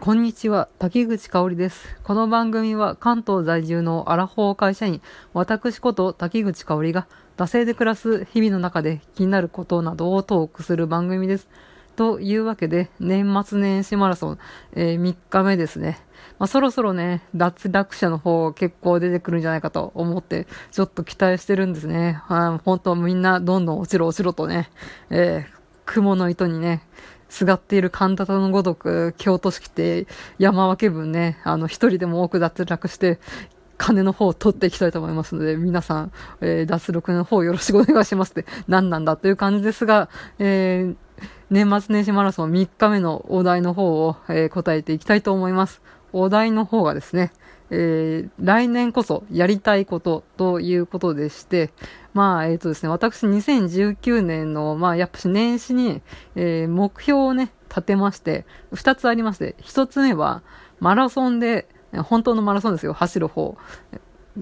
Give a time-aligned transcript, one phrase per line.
[0.00, 1.98] こんにちは、滝口香織です。
[2.04, 5.02] この番組は関東在住のアラフォー会社員、
[5.34, 11.48] 私こと滝口香織が、惰性で暮らす日々の中で気になることなどをトークする番組です。
[11.96, 14.38] というわけで、年末年始マラソン、
[14.72, 15.98] えー、3日目ですね。
[16.38, 22.22] まあ、そろそろね、脱落者の方結構出てくるんじゃないかと思って、ちょっと期待してるんですね。
[22.64, 24.70] 本当みんなどんどん落ちろ落ちろとね、
[25.10, 26.86] えー、雲の糸にね、
[27.28, 30.06] すがっている神田のごとく、京都市来て、
[30.38, 33.18] 山分け分ね、あの、一人でも多く脱落して、
[33.78, 40.96] 金の方を取っていきたいと思いますので、皆さん、えー、脱力の方よろしくお願いしますって何なんだという感じですが、えー、
[41.50, 45.80] 年末年始マラソン3日目のお題の方を、えー、答えていきたいと思います。
[46.12, 47.32] お題の方がですね、
[47.70, 51.70] えー、来年こそやりたいことということでして、
[52.14, 56.02] まあ、えっ、ー、とですね、私2019年の、まあ、やっぱし年始に、
[56.34, 60.42] えー、目標をね、立てまして、二つありまして、一つ目は、
[60.80, 63.56] マラソンで、本当のマラソンですよ、走る方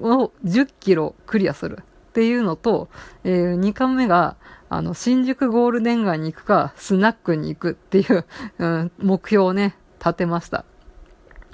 [0.00, 1.78] を10キロクリアする
[2.10, 2.88] っていうのと、
[3.24, 4.36] えー、2回目が、
[4.68, 8.24] あの、新宿ゴールデン街に行くか、スナックに行くっていう、
[8.58, 10.64] うん、目標をね、立てました。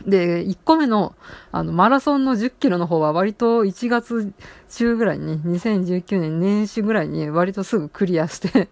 [0.07, 1.15] で、1個目の、
[1.53, 4.33] あの、マラソンの10キロの方は割と1月
[4.71, 8.69] 中ぐらいに、2019年年始ぐらいに割とすぐクリアして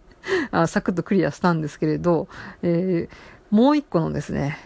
[0.50, 2.28] あサクッとクリアしたんですけれど、
[2.62, 4.58] えー、もう1個のですね、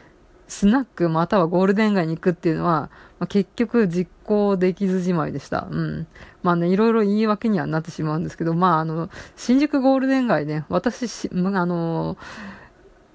[0.48, 5.68] スナックまたはゴールデン街に行くっていうのは、まあ、結局実行できずじまいでした。
[5.70, 6.06] うん。
[6.42, 12.59] まあね、いろいろ言い訳にはなってしまうんですけど、まああの、新宿ゴールデン街ね、私、あのー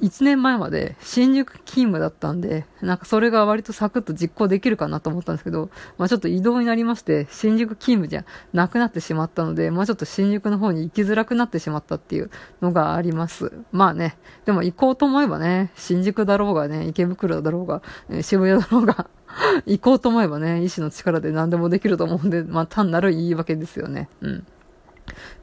[0.01, 12.29] 1年前まで新宿勤務だったんで、なんかそれが割とサクッと実行できるかなと思ったんですけど、まあちょっと移動になりまして、新宿勤務じゃなくなってしまったので、まあちょっと新宿の方に行きづらくなってしまったっていう
[12.61, 13.51] のがあります。
[13.71, 17.81] まあね、でも行こうと思えばね、新宿だろうがね、池袋だろうが、
[18.21, 19.07] 渋谷だろうが
[19.65, 24.09] 行こうと思えばね、意志の力で何でもできると思うんで、まあ単なる言い訳ですよね。
[24.21, 24.47] うん。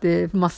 [0.00, 0.50] で、まあ、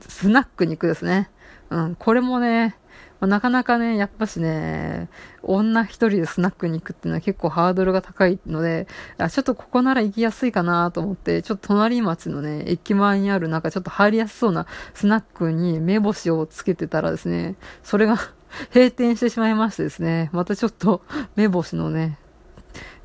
[0.00, 1.30] スナックに行くですね。
[1.70, 2.76] うん、これもね、
[3.22, 5.08] まあ、なかなかね、やっぱしね、
[5.44, 18.16] 女一人でスナックに行くっていうのは結構ハードルが高いので、あちょっとここなら行きやすいかなと思って、ちょっと隣町のね、駅前にあるなんかちょっと入りやすそうなスナックに目星をつけてたらですね、それが
[18.74, 21.02] 閉店してしまいましてですね、またちょっと
[21.36, 22.18] 目星のね、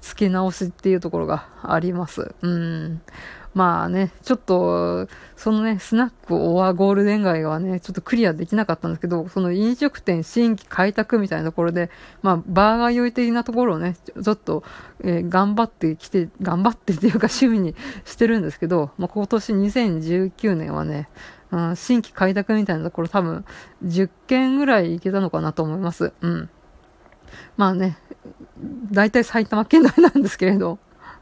[0.02, 2.34] 付け直しっていうところがあります。
[2.42, 3.02] うん。
[3.58, 11.90] まあね、ちょっと、そのね、スナックオアゴールデン街はね、ちょっとクリアできなかったんですけど、その飲食店新規開拓みたいなところで、
[12.22, 14.64] まあ、バーガー酔い的なところをね、ちょっと、
[15.04, 17.74] えー、頑張ってきて、頑張ってっていうか趣味に
[18.06, 21.10] してるんですけど、まあ、今年2019年はね、
[21.50, 23.44] うん、新規開拓みたいなところ多分
[23.84, 26.14] 10件ぐらい行けたのかなと思います。
[26.22, 26.50] うん。
[27.56, 27.98] まあね、
[28.92, 30.78] 大体埼玉県内なんですけれど、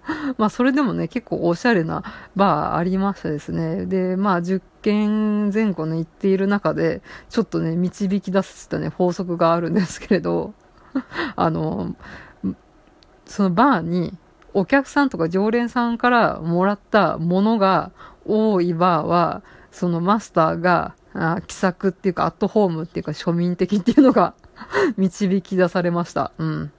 [0.37, 2.03] まあそれでもね、結構おしゃれな
[2.35, 3.85] バーありましたですね。
[3.85, 10.53] で、まあ10件前後ね、行っている中で、ちょっとね、導き出したね、法則があるんですけれど、
[11.35, 11.95] あの、
[13.25, 14.13] そのバーに
[14.53, 17.91] お客さんとか常連さんからもらったものが
[18.25, 19.41] 多いバーは、
[19.71, 24.33] そのマスターが、あ気さくっていうか、アットホームっていうか、庶民的っていうのが
[24.97, 26.31] 導き出されました。
[26.37, 26.71] うん。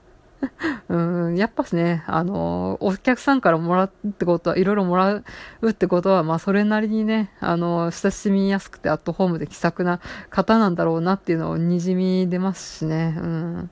[0.89, 5.23] うん、やっぱしね、あの、お客さんからもらうってことは、いろいろもらう
[5.69, 9.99] ってことは、まあ、それなりにね、あの、親しみやすくてアットホームで気さくな
[10.29, 13.69] 方なんだろうなっていうのをにじみ出ますしね、うん。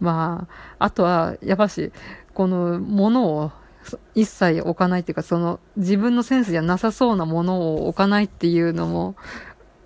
[0.00, 0.46] ま
[0.78, 1.92] あ、あとは、やっぱし、
[2.32, 3.52] この、ものを
[4.14, 9.14] 一切置かないっていうか、その、自分のセンスじゃなさそうなものを置かないっていうのも、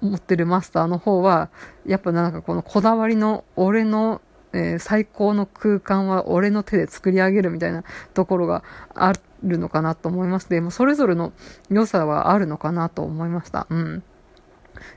[0.01, 1.51] 持ってるマスターの方は、
[1.87, 4.21] やっぱなんかこのこだわりの俺の
[4.53, 8.65] えー、最高の空間は俺の手で作り上げるみたいなところが
[8.95, 11.33] あるのかなと思いまして、もそれぞれの
[11.71, 13.67] 良さはあるのかなと思いました。
[13.71, 14.03] うん。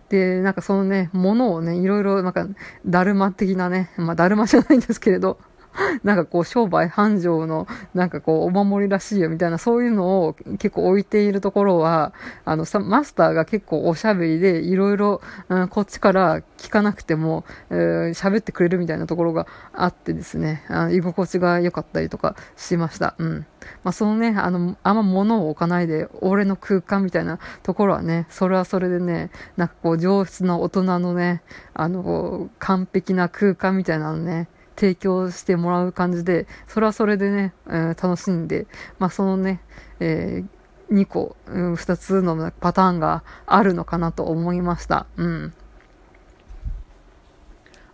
[0.10, 2.48] で、なんかそのね、ものをね、いろいろなんか、
[2.86, 5.40] だるま的なね、まあだるまじゃないんですけれど、
[6.04, 12.14] なんかこう商売繁盛のなんかこうお守りらしいよみたいなそういうのを結構置いているところは、
[12.46, 15.22] あのさ、マスターが結構おしゃべりでいろいろ
[15.70, 23.16] こっちから聞かなくても喋、えー、ってくれるみたいなところがあってですね、あ居心地が良かったりとかしました。
[23.18, 23.46] うん。
[23.84, 31.42] まあそのね、あの、あんま物を置かないで俺の空間みたいなところはね、それはそれでね、なんかこう上質な大人のね、
[31.74, 34.48] あの、完璧な空間みたいなのね、
[34.82, 38.66] 提供してもらう感じで、それはそれでね、えー、楽しんで、
[38.98, 39.62] まあ、そのね、
[40.00, 45.06] えー、2個、うん、2つのパターンがあるのかなと思いました。
[45.18, 45.54] うん。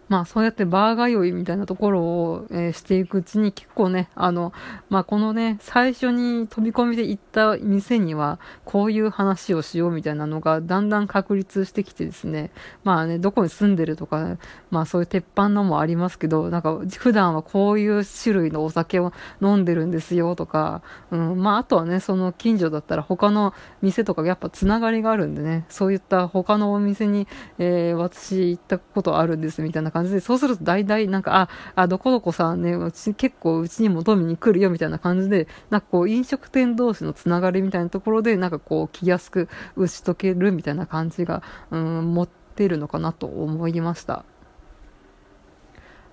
[0.09, 4.53] まあそうやってバー通いみたいなところを、えー、していくうちに結構ね、あの、
[4.89, 12.51] まあこのね、最初に飛び込みで行った店にはこういう話をしようみたいなのがだんだん確立してきてですね、
[12.83, 14.37] まあね、どこに住んでるとか、
[14.71, 19.11] まあそういう鉄板のもありますけど、なんか普段はこういう種類のお酒を
[19.41, 20.81] 飲んでるんですよとか、
[21.11, 27.27] うん、まああとはね、その近所だったら他の店とかやっぱつながりがあるんでね、そういった他のお店に、
[27.59, 41.41] えー、私行ったことあるんですみたいな感じで、そうすると大体なんか、あ、あ、どこどこさんね、うち結構うちにも飲みに来るよみたいな感じで、なんかこう飲食店同士のつながりみたいなところで、なんかこう気やすく打ち解けるみたいな感じが、
[41.71, 44.23] うん、持ってるのかなと思いました。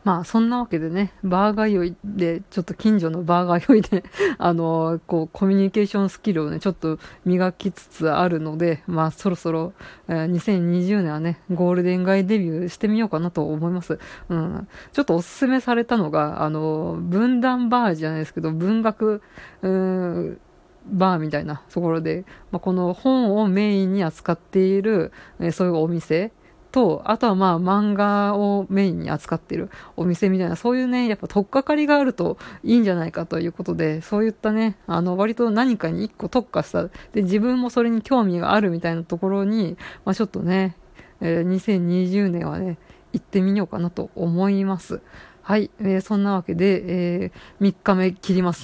[0.04, 4.04] まあそんなわけでね、バーガー酔いで、ちょっと近所のバーガー酔いで
[4.38, 9.72] あの、こう、コミュニケーションスキルをね、ちょっと磨きつつあるので、まあそろそろ、
[10.08, 13.98] えー、2020年はね、ゴールデン街デビューしてみようかなと思います。
[14.28, 14.68] うん。
[14.92, 19.22] ちょっとおすすめされたのが、あの、分断バーじゃないですけど、文学、
[19.62, 20.38] うん、
[20.86, 26.32] バーみたいなところで、まあ、この本をメインに扱っている、え、そういうお店、
[26.74, 40.76] と、あとはまあ漫画をメインに扱ってるお店みたいな、そういうね、やっぱ取っかかりがあるといいんじゃないかということで、そういったね、あの、割と何かに一個特化した、で、自分もそれに興味があるみたいなところに、まあちょっとね、
[41.20, 42.76] えー、2020年はね、
[43.12, 45.00] 行ってみようかなと思います。
[45.42, 48.62] はい、えー、そんなわけで、えー、3日目切ります。